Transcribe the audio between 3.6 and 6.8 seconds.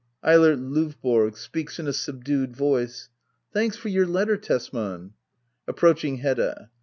for your letter, Tesman. [Approaching Hedda.